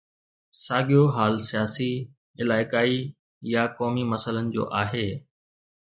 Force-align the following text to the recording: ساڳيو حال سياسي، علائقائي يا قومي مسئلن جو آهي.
ساڳيو 0.65 1.03
حال 1.15 1.33
سياسي، 1.49 1.91
علائقائي 2.41 2.99
يا 3.53 3.63
قومي 3.77 4.03
مسئلن 4.13 4.45
جو 4.57 4.63
آهي. 4.83 5.09